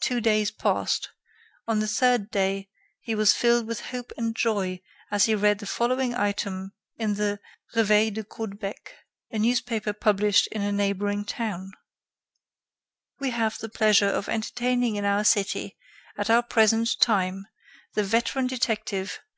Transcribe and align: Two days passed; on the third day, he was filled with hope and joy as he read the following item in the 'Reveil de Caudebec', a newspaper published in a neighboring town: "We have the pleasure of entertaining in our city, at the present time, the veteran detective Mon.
Two 0.00 0.20
days 0.20 0.50
passed; 0.50 1.10
on 1.68 1.78
the 1.78 1.86
third 1.86 2.28
day, 2.32 2.68
he 3.02 3.14
was 3.14 3.32
filled 3.34 3.68
with 3.68 3.82
hope 3.92 4.10
and 4.16 4.34
joy 4.34 4.80
as 5.12 5.26
he 5.26 5.34
read 5.36 5.60
the 5.60 5.64
following 5.64 6.12
item 6.12 6.72
in 6.96 7.14
the 7.14 7.38
'Reveil 7.76 8.10
de 8.14 8.24
Caudebec', 8.24 8.92
a 9.30 9.38
newspaper 9.38 9.92
published 9.92 10.48
in 10.48 10.60
a 10.60 10.72
neighboring 10.72 11.24
town: 11.24 11.70
"We 13.20 13.30
have 13.30 13.58
the 13.58 13.68
pleasure 13.68 14.08
of 14.10 14.28
entertaining 14.28 14.96
in 14.96 15.04
our 15.04 15.22
city, 15.22 15.76
at 16.18 16.26
the 16.26 16.42
present 16.42 16.98
time, 16.98 17.46
the 17.94 18.02
veteran 18.02 18.48
detective 18.48 19.20
Mon. 19.22 19.28